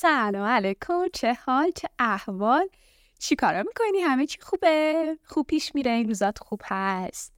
[0.00, 2.68] سلام علیکم چه حال چه احوال؟
[3.18, 7.32] چی کارا می‌کنی؟ همه چی خوبه؟ خوب پیش میره این روزات خوب هست.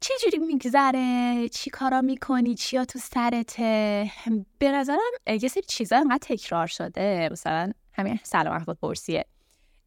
[0.00, 4.10] چه جوری میگذره؟ چی کارا می‌کنی؟ چیا تو سرته؟
[4.58, 7.28] به نظرم یه سری چیزا انقدر تکرار شده.
[7.32, 9.24] مثلا همین سلام احوال پرسیه.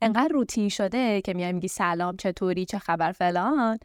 [0.01, 3.79] انقدر روتین شده که میای میگی سلام چطوری؟ چه خبر فلان؟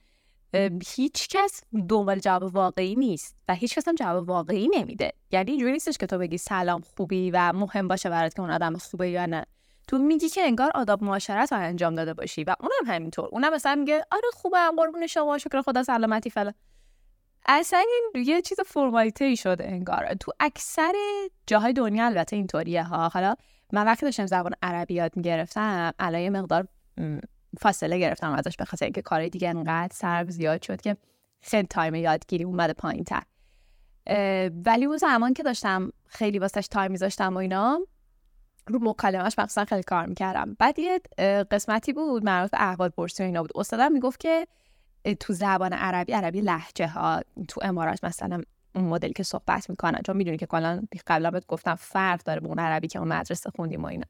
[0.86, 5.12] هیچ کس دنبال جواب واقعی نیست و هیچ کس هم جواب واقعی نمیده.
[5.30, 8.76] یعنی اینجوری نیستش که تو بگی سلام خوبی و مهم باشه برات که اون آدم
[8.76, 9.46] خوبه یا نه.
[9.88, 13.28] تو میگی که انگار آداب معاشرت رو انجام داده باشی و اونم همینطور.
[13.32, 16.54] اونم مثلا میگه آره خوبه قربون شما شکر خدا سلامتی فلان.
[17.46, 17.78] اصلا
[18.14, 20.14] این یه چیز فرمالیته ای شده انگار.
[20.14, 20.92] تو اکثر
[21.46, 23.08] جاهای دنیا البته اینطوریه ها.
[23.08, 23.34] حالا
[23.72, 26.68] من وقتی داشتم زبان عربی یاد می‌گرفتم الان یه مقدار
[27.60, 30.96] فاصله گرفتم ازش به خاطر اینکه کارهای دیگه انقدر سرم زیاد شد که
[31.40, 33.22] خیلی time یادگیری اومده پایین تر
[34.64, 37.80] ولی اون زمان که داشتم خیلی واسش time میذاشتم و اینا
[38.66, 40.56] رو مکالمهش مخصوصا خیلی کار می‌کردم.
[40.58, 41.00] بعد یه
[41.50, 43.50] قسمتی بود مربوط به احوال پرسی و اینا بود.
[43.54, 44.46] استادم می‌گفت که
[45.20, 48.42] تو زبان عربی عربی لحجه ها تو امارات مثلا
[48.74, 52.48] اون مدلی که صحبت می‌کنن چون می‌دونی که کلا قبلا بهت گفتم فرق داره به
[52.48, 54.06] اون عربی که اون مدرسه خوندیم و اینا.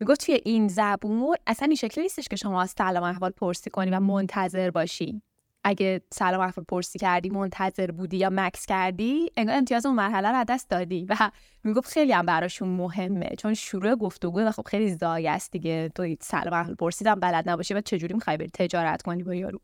[0.00, 3.90] می‌گفت توی این زبون اصلا این شکلی نیستش که شما از سلام احوال پرسی کنی
[3.90, 5.22] و منتظر باشی.
[5.64, 10.44] اگه سلام احوال پرسی کردی منتظر بودی یا مکس کردی انگار امتیاز اون مرحله رو
[10.44, 11.06] دست دادی.
[11.08, 11.30] و
[11.64, 15.90] می‌گفت خیلی هم براشون مهمه چون شروع گفتگو و خب خیلی زای است دیگه.
[15.94, 19.60] تو سلام احوال پرسیدم بلد نباشی و چجوری می‌خوای بری تجارت کنی با یارو؟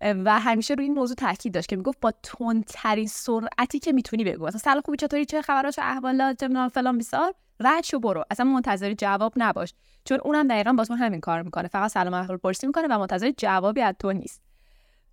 [0.00, 4.46] و همیشه روی این موضوع تاکید داشت که می‌گفت با تندترین سرعتی که می‌تونی بگو.
[4.46, 7.34] مثلا سلام خوبی چطوری؟ چه خبرات؟ احوالات؟ فلان بیسار.
[7.60, 8.24] رد شو برو.
[8.30, 9.74] اصلا منتظر جواب نباش.
[10.04, 11.68] چون اونم دقیقا با تو همین کار می‌کنه.
[11.68, 14.42] فقط سلام احوال پرسی می‌کنه و منتظر جوابی از تو نیست.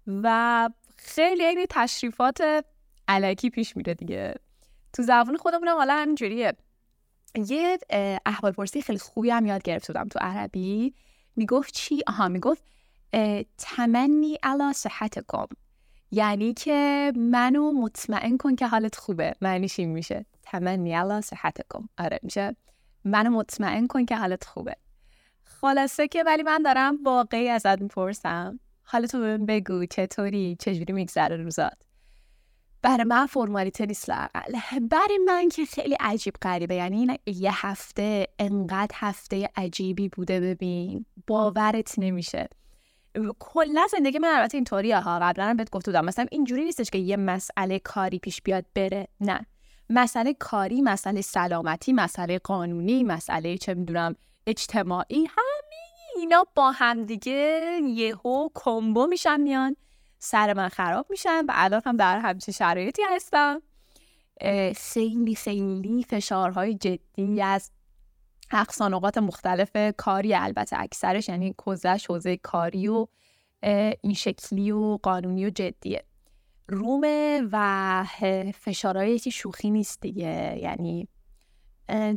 [0.08, 2.66] و خیلی این تشریفات
[3.08, 4.36] علکی پیش میره دیگه.
[4.94, 6.54] تو زبان خودمون حالا همینجوریه.
[7.36, 7.78] یه
[8.26, 10.94] احوال پرسی خیلی خوبی هم یاد گرفته بودم تو عربی.
[11.36, 12.64] می‌گفت چی؟ آها می‌گفت
[13.58, 15.48] تمنی علا صحتکم.
[16.12, 19.34] یعنی که منو مطمئن کن که حالت خوبه.
[19.42, 20.26] معنیش این میشه.
[20.52, 22.56] تمنی علا صحتکم آره میشه.
[23.04, 24.76] منو مطمئن کن که حالت خوبه.
[25.44, 28.60] خلاصه که ولی من دارم واقعی ازت می‌پرسم.
[28.84, 31.78] حالتو بگو چطوری؟ چجوری میگذره روزات؟
[32.82, 36.76] برای من فرمالیته نیست لاقل برای من که خیلی عجیب غریبه.
[36.76, 41.06] یعنی این یه هفته انقدر هفته عجیبی بوده ببین.
[41.28, 42.50] باورت نمیشه.
[43.40, 45.20] کلا زندگی من البته اینطوریه ها.
[45.22, 46.06] قبلا بهت گفته بودم.
[46.06, 49.08] مثلا اینجوری نیستش که یه مسئله کاری پیش بیاد بره.
[49.20, 49.46] نه.
[49.94, 54.16] مسئله کاری مسئله سلامتی مسئله قانونی مسئله چه می‌دونم
[54.48, 55.76] اجتماعی همه
[56.16, 59.76] اینا با همدیگه یهو کمبو میشن میان
[60.20, 63.62] سر من خراب میشن و الان هم در همچین شرایطی هستم.
[64.76, 67.72] خیلی خیلی فشارهای جدی از
[68.52, 73.08] اقصانقات مختلف کاری البته اکثرش یعنی کوزش حوزه کاری و
[74.02, 76.04] این شکلی و قانونی و جدیه.
[76.72, 78.06] رومه و
[78.54, 80.60] فشارهای که شوخی نیست دیگه.
[80.62, 81.08] یعنی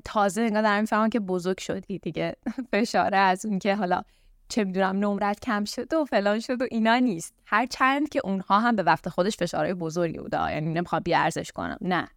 [0.04, 2.36] تازه انگار دارم می‌فهمم که بزرگ شدی دیگه.
[2.72, 4.02] فشاره از اون که حالا
[4.48, 7.34] چه می‌دونم نمرت کم شد و فلان شد و اینا نیست.
[7.46, 10.52] هر چند که اونها هم به وقت خودش فشارهای بزرگی بوده.
[10.52, 11.78] یعنی نمی‌خوام بیارزش کنم.
[11.80, 12.08] نه.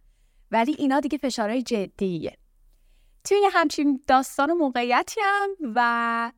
[0.50, 2.36] ولی اینا دیگه فشارهای جدیه.
[3.24, 6.32] توی یه همچین داستان و موقعیتی هم و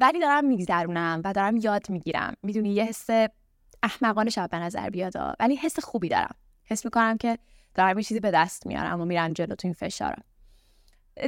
[0.00, 2.34] ولی دارم میگذرونم و دارم یاد می‌گیرم.
[2.42, 3.06] می‌دونی یه حس
[3.82, 6.34] احمقانه شاید به نظر بیاد ولی حس خوبی دارم.
[6.64, 7.38] حس می‌کنم که
[7.74, 10.24] دارم یه چیزی به دست میارم و میرم جلو تو این فشارم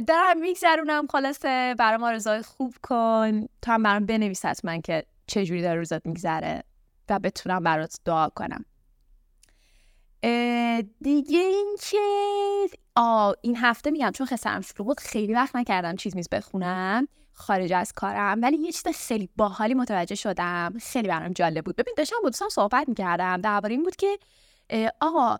[0.07, 3.41] دارم میگذرونم خلاصه برام آرزوهای خوب کن.
[3.61, 6.63] تو هم برام بنویس من که چجوری داره روزت میگذره
[7.09, 8.65] و بتونم برات دعا کنم.
[11.01, 11.97] دیگه اینکه
[12.95, 17.07] آ این هفته میگم چون خسرم شروع بود خیلی وقت نکردم چیز میز بخونم.
[17.35, 18.39] خارج از کارم.
[18.41, 20.73] ولی یه چیز خیلی باحالی متوجه شدم.
[20.81, 21.75] خیلی برام جالب بود.
[21.75, 23.41] ببین داشتم با دوستم صحبت می‌کردم.
[23.41, 24.19] درباره این بود که
[25.01, 25.37] آقا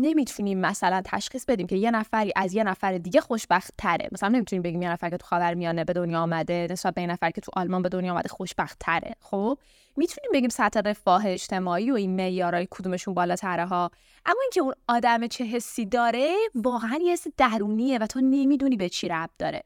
[0.00, 4.62] نمی‌تونیم مثلا تشخیص بدیم که یه نفری از یه نفر دیگه خوشبخت تره مثلا نمی‌تونیم
[4.62, 7.52] بگیم یه نفر که تو خاورمیانه به دنیا آمده نسبت به یه نفر که تو
[7.56, 9.58] آلمان به دنیا آمده خوشبخت تره خب
[9.96, 13.90] می‌تونیم بگیم سطح رفاه اجتماعی و این معیارای کدومشون بالاتره ها
[14.26, 18.88] اما اینکه اون آدم چه حسی داره واقعا یه حس درونیه و تو نمی‌دونی به
[18.88, 19.62] چی ربط داره.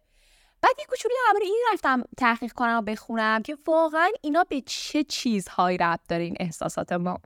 [0.64, 5.04] بعد یه کوچولو درباره این رفتم تحقیق کنم و بخونم که واقعا اینا به چه
[5.04, 7.20] چیزهایی ربط داره این احساسات ما.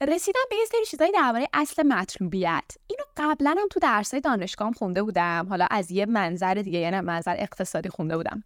[0.00, 2.64] رسیدم به یه سری چیزایی درباره اصل مطلوبیت.
[2.86, 5.46] اینو قبلا هم تو درسای دانشگاه خونده بودم.
[5.48, 8.44] حالا از یه منظر دیگه یعنی منظر اقتصادی خونده بودم.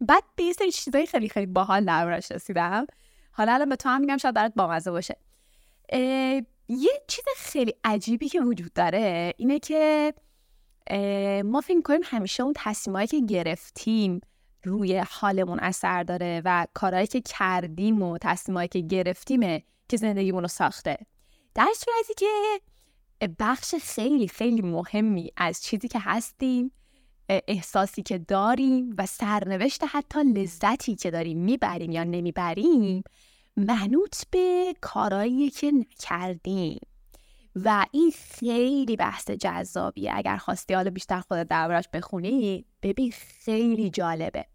[0.00, 2.86] بعد به یه سری چیزایی خیلی خیلی باحال دربارش رسیدم.
[3.32, 5.16] حالا الان به تو هم میگم شاید برات بامزه باشه.
[6.68, 10.14] یه چیز خیلی عجیبی که وجود داره اینه که
[11.44, 14.20] ما فکر کنیم همیشه اون تصمیمایی که گرفتیم
[14.64, 20.48] روی حالمون اثر داره و کارهایی که کردیم و تصمیمایی که گرفتیمه که زندگیمون رو
[20.48, 20.98] ساخته.
[21.54, 22.26] در صورتی که
[23.38, 26.72] بخش خیلی خیلی مهمی از چیزی که هستیم
[27.28, 33.02] احساسی که داریم و سرنوشت حتی لذتی که داریم می‌بریم یا نمی‌بریم
[33.56, 36.80] منوط به کارایی که نکردیم.
[37.64, 40.10] و این خیلی بحث جذابیه.
[40.14, 43.12] اگر خواستی حالا بیشتر خودت دربارش بخونی ببین
[43.44, 44.46] خیلی جالبه.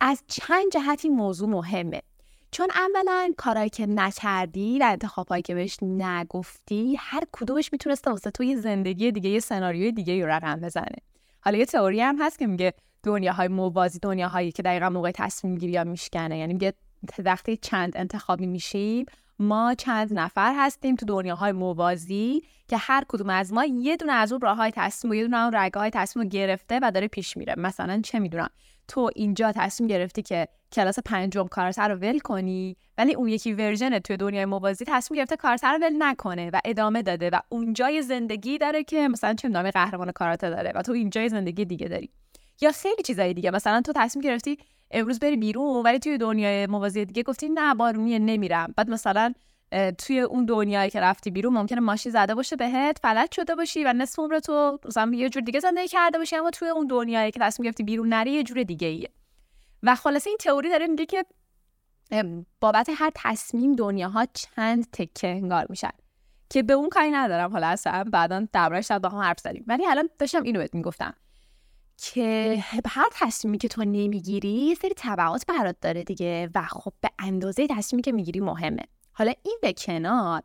[0.00, 2.02] از چند جهت این موضوع مهمه.
[2.50, 8.56] چون اولا کارهایی که نکردی و انتخابهایی که بهش نگفتی هر کدومش می‌تونسته واسه توی
[8.56, 10.96] زندگی دیگه یه سناریوی دیگه رو رقم بزنه.
[11.40, 15.76] حالا یه تئوری هم هست که میگه دنیاهای موازی دنیاهایی که دقیقا موقع تصمیم گیری
[15.76, 16.38] ها میشکنه.
[16.38, 16.72] یعنی میگه
[17.18, 19.06] وقتی چند انتخابی میشیم
[19.42, 24.32] ما چند نفر هستیم تو دنیاهای موازی که هر کدوم از ما یه دونه از
[24.32, 27.36] اون راه های تصمیم و یه دونه اون رگه های تصمیم گرفته و داره پیش
[27.36, 27.54] میره.
[27.58, 28.50] مثلا چه می‌دونم
[28.88, 33.98] تو اینجا تصمیم گرفتی که کلاس پنجم کاراته رو ول کنی ولی اون یکی version
[33.98, 38.58] توی دنیای موازی تصمیم گرفته کاراته رو ول نکنه و ادامه داده و اونجای زندگی
[38.58, 42.10] داره که مثلا چمیدونم قهرمان کاراته داره و تو اینجای زندگی دیگه داری.
[42.60, 44.58] یا خیلی چیزای دیگه مثلا تو تصمیم گرفتی
[44.92, 48.74] امروز بری بیرون ولی توی دنیای موازی دیگه گفتی نه بارونیه نمیرم.
[48.76, 49.32] بعد مثلا
[49.98, 53.92] توی اون دنیایی که رفتی بیرون ممکنه ماشین زده باشه بهت فلج شده باشی و
[53.92, 57.40] نصف عمر تو مثلا یه جور دیگه زندگی کرده باشی اما توی اون دنیایی که
[57.40, 59.10] تصمیم گرفتی بیرون نری یه جور دیگه ایه
[59.82, 61.24] و خلاصه این تئوری داره میگه که
[62.60, 65.90] بابت هر تصمیم دنیاها چند تکه انگار میشن
[66.50, 69.64] که به اون کاری ندارم حالا اصلا بعدا دربارش با هم حرف زدیم.
[69.66, 71.14] ولی الان داشتم اینو بهت می‌گفتم.
[71.96, 72.56] که
[72.86, 77.66] هر تصمیمی که تو نمی‌گیری یه سری تبعات برات داره دیگه و خب به اندازه
[77.66, 78.82] تصمیمی که می‌گیری مهمه.
[79.12, 80.42] حالا این به کنار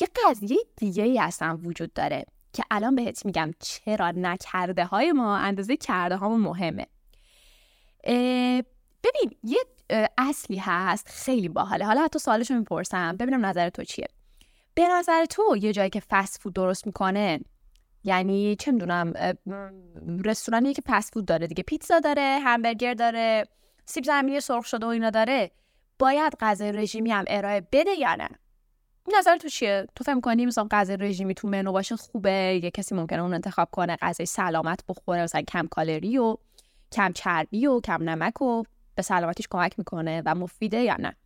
[0.00, 5.36] یه قضیه دیگه ای اصلا وجود داره که الان بهت میگم چرا نکرده های ما
[5.36, 6.86] اندازه کرده ها مهمه
[9.04, 9.58] ببین یه
[10.18, 11.86] اصلی هست خیلی باحاله.
[11.86, 13.16] حالا حتی سوالشو می‌پرسم.
[13.16, 14.06] ببینم نظر تو چیه.
[14.74, 17.40] به نظر تو یه جایی که فست فود درست می‌کنه
[18.04, 19.12] یعنی چه می‌دونم
[20.24, 23.44] رستورانی که فست فود داره دیگه پیتزا داره همبرگر داره
[23.84, 25.50] سیب زمینی سرخ شده و اینا داره.
[25.98, 28.28] باید غذای رژیمی هم ارائه بده یا نه؟
[29.18, 32.94] نظر تو چیه؟ تو فهم کنی مثلا غذای رژیمی تو منو باشه خوبه؟ یه کسی
[32.94, 36.36] ممکنه اون انتخاب کنه غذای سلامت بخوره مثلا کم کالری و
[36.92, 38.62] کم چربی و کم نمک و
[38.94, 41.16] به سلامتیش کمک می‌کنه و مفیده یا نه؟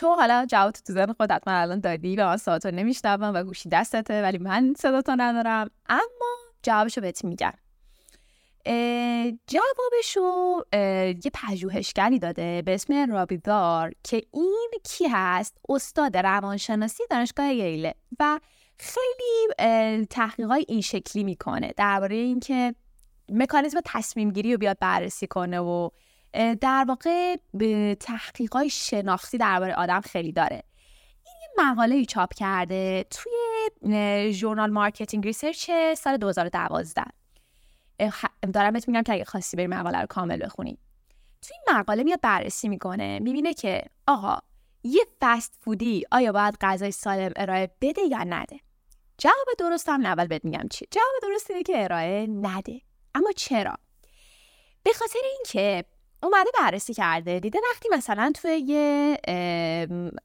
[0.00, 3.68] تو حالا جواب تو زن خود حتما الان دادی و من ساعتو نمیشنوم و گوشی
[3.68, 5.70] دستته ولی من صداتو ندارم.
[5.88, 7.52] اما جوابشو بهت میگم.
[9.46, 10.62] جوابشو
[11.24, 18.40] یه پژوهشگری داده به اسم رابیدار که این کی هست؟ استاد روانشناسی دانشگاه ییله و
[18.78, 21.72] خیلی تحقیقات این شکلی می‌کنه.
[21.76, 22.74] درباره اینکه
[23.28, 25.90] مکانیزم تصمیم گیری رو بیاد بررسی کنه و
[26.60, 30.62] در واقع به تحقیقات شناختی درباره آدم خیلی داره.
[31.26, 37.02] این مقاله ای چاپ کرده توی Journal Marketing Research سال 2012
[38.52, 40.78] دارم بهت میگم که اگه خواستی بری مقاله رو کامل بخونی.
[41.42, 44.38] توی این مقاله میاد بررسی می‌کنه می‌بینه که آقا
[44.82, 48.60] یه فست فودی آیا باید غذای سالم ارائه بده یا نده؟
[49.18, 50.86] جواب درست هم اول بهت میگم چی.
[50.90, 52.80] جواب درست اینه که ارائه نده.
[53.14, 53.74] اما چرا؟
[54.82, 55.84] به خاطر اینکه
[56.22, 59.18] اومده بررسی کرده دیده وقتی مثلا توی یه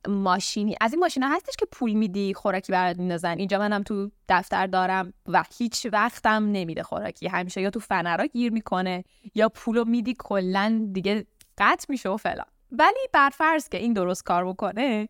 [0.08, 3.38] ماشینی از این ماشینا هستش که پول میدی خوراکی برات میندازن.
[3.38, 7.28] اینجا منم تو دفتر دارم و هیچ وقتم نمیده خوراکی.
[7.28, 9.04] همیشه یا تو فنرا گیر می‌کنه
[9.36, 11.26] یا پولو میدی کلا دیگه
[11.58, 12.46] قطع میشه و فلان.
[12.72, 15.10] ولی برفرض که این درست کار بکنه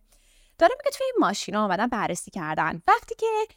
[0.57, 2.81] داره میگه توی این ماشینا اومدن بررسی کردن.
[2.87, 3.47] وقتی که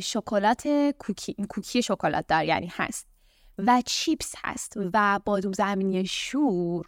[0.00, 0.68] شکلات
[0.98, 3.15] کوکی کوکی شکلات دار یعنی هست.
[3.58, 6.86] و چیپس هست و بادوم زمینی شور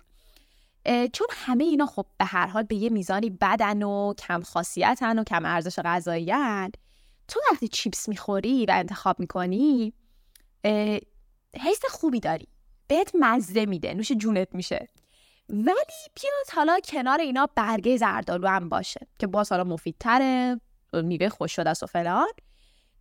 [1.13, 5.25] چون همه اینا خب به هر حال به یه میزانی بدن و کم خاصیتن و
[5.25, 6.33] کم ارزش غذایی
[7.29, 9.93] تو وقتی چیپس می‌خوری و انتخاب می‌کنی
[11.55, 12.49] حس خوبی داری.
[12.89, 14.89] بهت مزه میده نوش جونت میشه.
[15.49, 20.61] ولی بیاد حالا کنار اینا برگه زردالو هم باشه که باز حالا مفیدتره
[20.93, 22.29] میوه خوش شده است و فلان.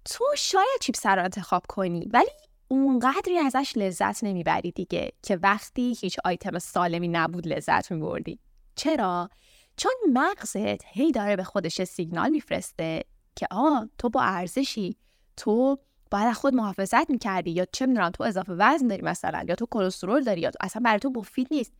[0.06, 2.30] تو شاید چیپس رو انتخاب کنی ولی
[2.68, 8.40] اونقدری ازش لذت نمی‌بری دیگه که وقتی هیچ آیتم سالمی نبود لذت میبردی.
[8.76, 9.30] چرا؟
[9.78, 13.04] چون مغزت هی داره به خودش سیگنال میفرسته
[13.36, 14.98] که آ تو با ارزشی.
[15.38, 15.78] تو
[16.12, 20.24] باید خود محافظت می‌کردی یا چه می‌دونم تو اضافه وزن داری مثلا یا تو کلسترول
[20.24, 21.74] داری یا تو اصلا برای تو مفید نیست.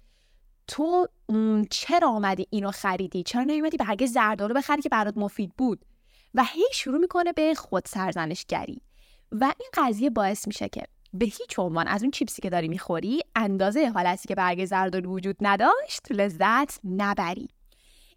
[0.68, 1.08] تو
[1.70, 5.86] چرا آمدی اینو خریدی؟ چرا نمیمدی به زردالو بخری که برات مفید بود؟
[6.34, 8.82] و هی شروع می‌کنه به خود سرزنشگری
[9.32, 13.22] و این قضیه باعث میشه که به هیچ عنوان از اون چیپسی که داری می‌خوری
[13.36, 17.50] اندازه حالتی که برگ زردالو وجود نداشت لذت نبری.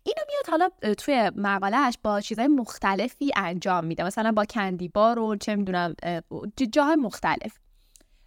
[0.02, 4.04] اینو میاد حالا توی مقالهش با چیزهای مختلفی انجام میده.
[4.04, 5.94] مثلا با کندی بار و چه می‌دونم
[6.72, 7.58] جاهای مختلف.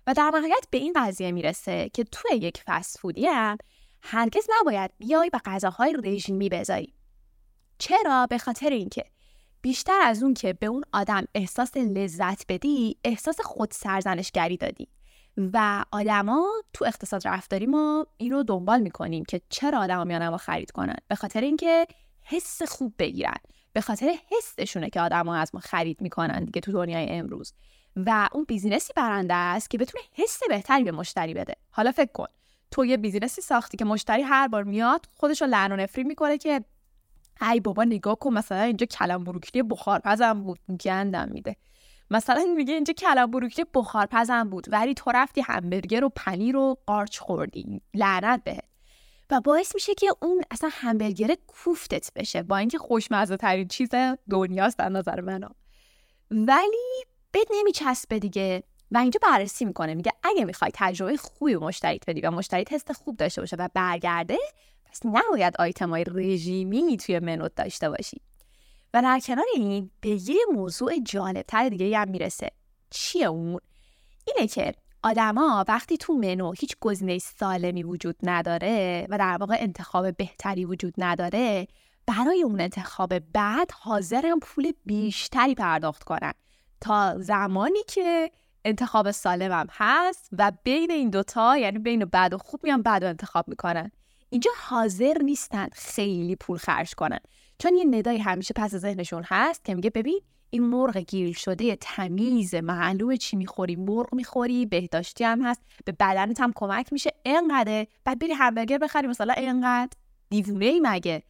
[0.07, 3.57] و در نهایت به این قضیه می‌رسه که توی یک فست فودی هم
[4.01, 6.93] هرگز نباید بیای به غذاهای رژیمی بذاری.
[7.77, 9.03] چرا؟ به خاطر اینکه
[9.63, 14.87] بیشتر از اون که به اون آدم احساس لذت بدی احساس خود سرزنشگری دادی.
[15.37, 20.37] و آدما تو اقتصاد رفتاری ما این رو دنبال می‌کنیم که چرا آدما میان ما
[20.37, 20.95] خرید کنن.
[21.07, 21.87] به خاطر اینکه
[22.23, 23.37] حس خوب بگیرن.
[23.73, 27.53] به خاطر حسشونه که آدما از ما خرید می‌کنن دیگه تو دنیای امروز.
[27.95, 31.55] و اون business ی برنده است که بتونه حس بهتری به مشتری بده.
[31.71, 32.27] حالا فکر کن.
[32.71, 36.03] تو یه business ی ساختی که مشتری هر بار میاد خودش رو لعن و نفرین
[36.03, 36.63] می‌کنه که
[37.41, 40.59] ای بابا نگاه کن مثلا اینجا کلم بروکلی بخارپزم بود.
[40.85, 41.55] گندم میده
[42.11, 44.67] مثلا میگه اینجا کلم بروکلی بخارپزم بود.
[44.71, 47.81] ولی تو رفتی همبرگر و پنیر و قارچ خوردی.
[47.93, 48.63] لعنت بهت.
[49.31, 52.43] و باعث میشه که اون اصلا همبرگر کوفتت بشه.
[52.43, 53.89] با اینکه خوشمزه ترین چیز
[54.29, 55.47] دنیاست در نظر منو
[56.31, 58.63] ولی بد نمیچسبه دیگه.
[58.91, 59.93] و اینجا بررسی می‌کنه.
[59.93, 63.69] میگه اگه می‌خوای تجربه خوبی به مشتریت بدی و مشتری تست خوب داشته باشه و
[63.73, 64.37] برگرده
[64.93, 68.21] پس نباید آیتم های رژیمی توی منوت داشته باشی.
[68.93, 72.51] و در کنار این به یه موضوع جالبتر دیگه هم می‌رسه.
[72.89, 73.59] چیه اون؟
[74.27, 74.73] اینه که
[75.03, 80.93] آدما وقتی تو منو هیچ گزینه سالمی وجود نداره و در واقع انتخاب بهتری وجود
[80.97, 81.67] نداره
[82.05, 86.33] برای اون انتخاب بعد حاضرن پول بیشتری پرداخت کنن.
[86.81, 88.31] تا زمانی که
[88.65, 93.07] انتخاب سالمم هست و بین این دوتا یعنی بین بد و خوب میان بد و
[93.07, 93.91] انتخاب می‌کنن.
[94.33, 97.19] اینجا حاضر نیستن خیلی پول خرج کنن.
[97.59, 102.55] چون یه ندای همیشه پس ذهنشون هست که میگه ببین این مرغ گیل شده تمیز
[102.55, 107.11] معلومه چی می‌خوری مرغ می‌خوری بهداشتی هم هست به بدنت هم کمک میشه.
[107.25, 109.91] انقدر بعد بری همبرگر بخری مثلا انقدر
[110.29, 111.23] دیوونه ای مگه؟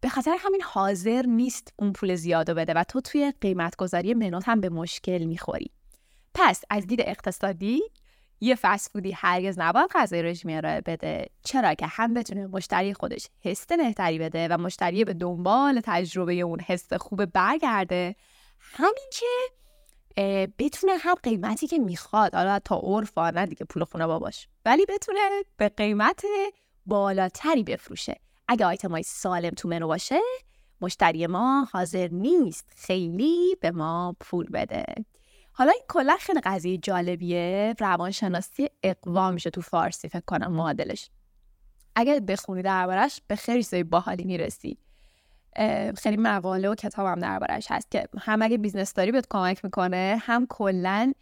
[0.00, 4.48] به خاطر همین حاضر نیست اون پول زیادو بده و تو توی قیمت گذاری منوت
[4.48, 5.70] هم به مشکل می‌خوری.
[6.34, 7.82] پس از دید اقتصادی
[8.40, 11.26] یه فست فودی هرگز نباید غذای رژیمی ارائه بده.
[11.44, 16.60] چرا که هم بتونه مشتری خودش حس بهتری بده و مشتری به دنبال تجربه اون
[16.60, 18.16] حس خوب برگرده.
[18.60, 19.26] همین که
[20.58, 25.18] بتونه هم قیمتی که می‌خواد حالا تا عرف نه دیگه پول خونه باباش ولی بتونه
[25.56, 26.24] به قیمت
[26.86, 28.20] بالاتری بفروشه.
[28.48, 30.20] اگه آیتم های سالم تو منو باشه
[30.80, 34.84] مشتری ما حاضر نیست خیلی به ما پول بده.
[35.58, 37.74] حالا این کلا خیلی قضیه جالبیه.
[37.78, 41.10] روانشناسی اقوا میشه تو فارسی فکر کنم معادلش.
[41.96, 44.78] اگه بخونی دربارش به خیلی چیزای باحالی می‌رسی.
[45.96, 50.18] خیلی مقاله و کتاب هم دربارش هست که هم اگه business داری بهت کمک می‌کنه
[50.20, 51.12] هم کلا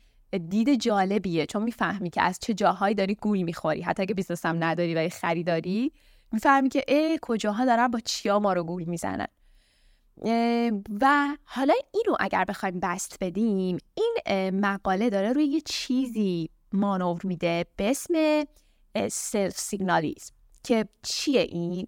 [0.48, 1.46] دید جالبیه.
[1.46, 3.82] چون می‌فهمی که از چه جاهایی داری گول می‌خوری.
[3.82, 5.92] حتی اگه business هم نداری و خریداری
[6.32, 9.26] می‌فهمی که ای کجاها دارن با چیا ما رو گول می‌زنن.
[11.00, 17.66] و حالا اینو اگر بخوایم بسط بدیم این مقاله داره روی یه چیزی مانور میده
[17.76, 18.44] به اسم
[19.08, 21.86] self signalism که چیه این؟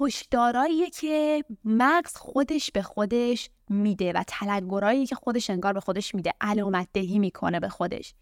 [0.00, 6.32] هشداراییه که مغز خودش به خودش میده و تلنگرایی که خودش انگار به خودش میده
[6.40, 8.14] علامت دهی می‌کنه به خودش.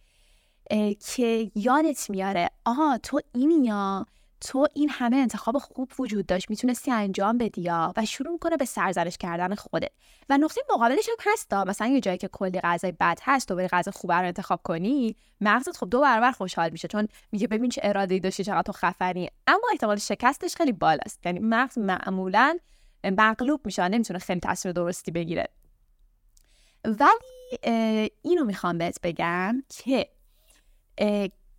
[1.15, 4.07] که یادت میاره آها تو اینی یا؟
[4.45, 9.19] تو این همه انتخاب خوب وجود داشت می‌تونستی انجام بدی و شروع کنه به سرزنش
[9.19, 9.91] کردن خودت.
[10.29, 13.69] و نقطه مقابلش هم هستا مثلا یه جایی که کلی غذای بد هست و بری
[13.69, 17.81] غذا خوب رو انتخاب کنی مغزت خب دو برابر خوشحال میشه چون میگه ببین چه
[17.85, 19.31] اراده‌ای داشتی چقدر تو خفنی.
[19.47, 21.27] اما احتمال شکستش خیلی بالاست.
[21.27, 22.59] یعنی مغز معمولا
[23.05, 25.49] مغلوب میشه نمی‌تونه خیلی تصویر درستی بگیره.
[26.85, 27.61] ولی
[28.23, 30.09] اینو می‌خوام بهت بگم که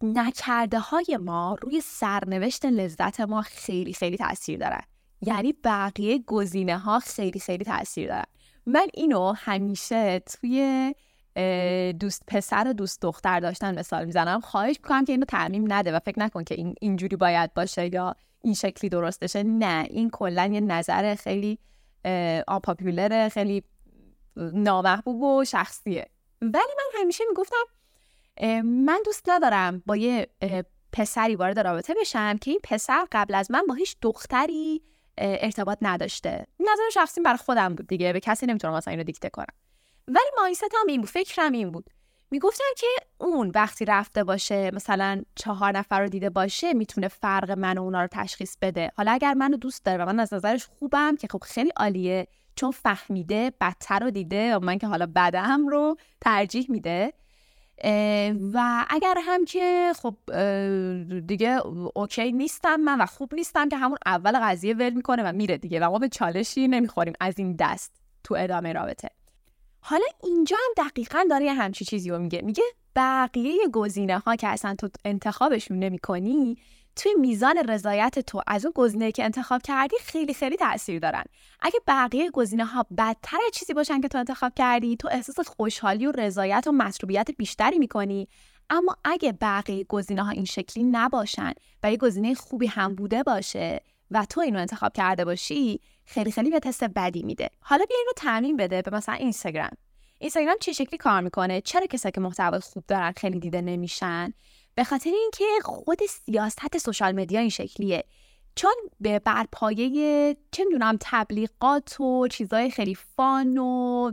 [0.02, 4.82] نکرده های ما روی سرنوشت لذت ما خیلی خیلی تاثیر دارن.
[5.22, 8.26] یعنی بقیه گزینه ها خیلی خیلی تاثیر دارن.
[8.66, 10.94] من اینو همیشه توی
[12.00, 14.40] دوست پسر و دوست دختر داشتن مثال می‌زنم.
[14.40, 18.16] خواهش می‌کنم که اینو تعمیم نده و فکر نکن که این اینجوری باید باشه یا
[18.42, 21.60] این شکلی درستشه نه این کلا یه نظر خیلی
[22.48, 23.64] آپاپیولر خیلی
[24.36, 26.10] نامحبوب و شخصیه.
[26.42, 27.64] ولی من همیشه می‌گفتم
[28.64, 30.28] من دوست ندارم با یه
[30.94, 34.82] پسری وارد رابطه بشم که این پسر قبل از من با هیچ دختری
[35.18, 36.48] ارتباط نداشته.
[36.60, 39.54] نظر شخصی برای خودم بود دیگه به کسی نمی‌تونم مثلا اینو دیکته کنم.
[40.08, 41.90] ولی مایست هم این بود فکرم این بود.
[42.32, 42.88] می‌گفتن که
[43.18, 48.02] اون وقتی رفته باشه مثلا چهار نفر رو دیده باشه می‌تونه فرق من و اونا
[48.02, 48.92] رو تشخیص بده.
[48.98, 52.72] حالا اگر منو دوست داره و من از نظرش خوبم که خب خیلی عالیه چون
[52.72, 57.14] فهمیده بدتر رو دیده من که حالا بدم رو ترجیح میده
[58.54, 60.16] و اگر هم که خب
[61.28, 61.62] دیگه
[61.96, 65.80] اوکی نیستم من و خوب نیستم که همون اول قضیه ول می‌کنه و میره دیگه
[65.80, 67.92] و ما به چالشی نمی‌خوریم از این دست
[68.24, 69.10] تو ادامه رابطه.
[69.80, 72.42] حالا اینجا هم دقیقا داره همچی چیزی رو میگه.
[72.42, 72.64] میگه
[72.96, 76.58] بقیه گزینه ها که اصلا تو انتخابشون نمی کنی
[76.96, 81.24] توی میزان رضایت تو از اون گزینه که انتخاب کردی خیلی خیلی تاثیر دارن.
[81.62, 86.12] اگه بقیه گزینه ها بدتر چیزی باشن که تو انتخاب کردی تو احساس خوشحالی و
[86.12, 88.28] رضایت و مطلوبیت بیشتری می‌کنی.
[88.70, 93.82] اما اگه بقیه گزینه ها این شکلی نباشن و یه گزینه خوبی هم بوده باشه
[94.12, 97.50] و تو اینو انتخاب کرده باشی خیلی خیلی به تست بدی میده.
[97.60, 99.72] حالا بیا اینو تعمین بده به مثلا اینستاگرام.
[100.20, 104.34] اینستاگرام چه شکلی کار می‌کنه؟ چرا کسایی که محتوای خوب دارن خیلی دیده نمیشن؟
[104.76, 108.04] به خاطر اینکه خود سیاست سوشال مدیا این شکلیه.
[108.56, 114.12] چون به بر پایه چه می‌دونم تبلیغات و چیزای خیلی fun و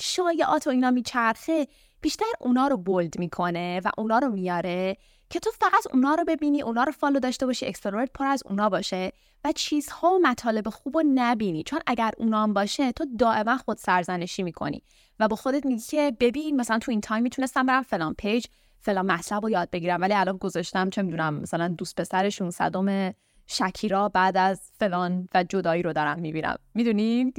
[0.00, 1.66] شایعات و اینا میچرخه
[2.00, 4.96] بیشتر اونا رو bold می‌کنه و اونا رو میاره
[5.30, 8.42] که تو فقط اونا رو ببینی اونا رو follow داشته باشی explore ت پر از
[8.46, 9.12] اونا باشه
[9.44, 11.62] و چیزها و مطالب خوب رو نبینی.
[11.62, 14.82] چون اگر اونا هم باشه تو دائما خود سرزنشی می‌کنی
[15.20, 18.46] و با خودت میگی که ببین مثلا تو این time می‌تونستم برم فلان page
[18.82, 20.00] فلان مطلب رو یاد بگیرم.
[20.00, 23.14] ولی الان گذاشتم چه می‌دونم مثلا دوست پسرشون صدام
[23.46, 26.56] شکیرا بعد از فلان و جدایی رو دارم می‌بینم.
[26.74, 27.32] می‌دونی؟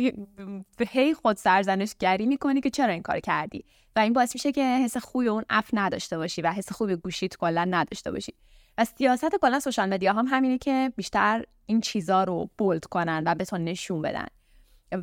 [0.89, 4.97] هی خود سرزنشگری می‌کنی که چرا این کار کردی؟ و این باعث میشه که حس
[4.97, 8.33] خوبی اون اف نداشته باشی و حس خوبی گوشیت کلا نداشته باشی.
[8.77, 13.35] و سیاست کلا social media هم همینه که بیشتر این چیزا رو bold کنن و
[13.35, 14.27] به تو نشون بدن.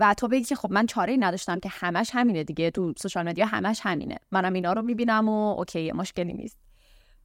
[0.01, 3.29] و تو بگی که خب من چاره ای نداشتم که همش همینه دیگه تو social
[3.29, 4.17] media همش همینه.
[4.31, 6.59] منم اینا رو می‌بینم و okay مشکلی نیست.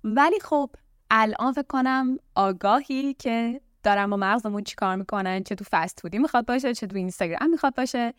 [0.04, 0.70] ولی خب
[1.12, 6.46] الان فکر کنم آگاهی که دارم با مغزمون چیکار می‌کنن چه تو فست فودی می‌خواد
[6.46, 8.14] باشه چه تو اینستاگرام می‌خواد باشه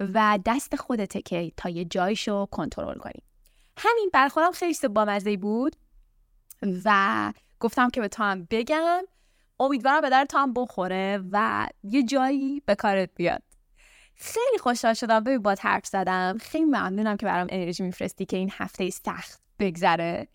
[0.00, 3.22] و دست خودته که تا یه جایشو کنترل کنی.
[3.76, 5.76] همین بر خودم خیلی با مزه بود
[6.84, 9.02] و گفتم که به تو هم بگم.
[9.60, 13.42] امیدوارم به در تو هم بخوره و یه جایی به کارت بیاد.
[14.24, 15.20] خیلی خوشحال شدم.
[15.20, 20.28] ببین با حرف زدم خیلی ممنونم که برام انرژی میفرستی که این هفته سخت بگذره.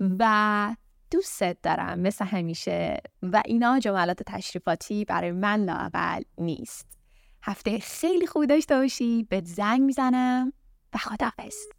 [0.00, 0.76] و
[1.10, 3.00] دوستت دارم مثل همیشه.
[3.22, 6.86] و اینا جملات تشریفاتی برای من لاقل نیست.
[7.42, 9.22] هفته خیلی خوبی داشته باشی.
[9.22, 10.52] به زنگ می‌زنم.
[10.94, 11.75] و خداحافظ.